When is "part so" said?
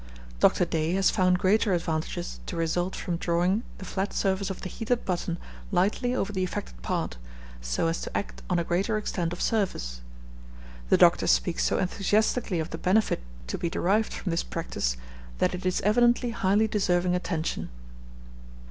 6.81-7.85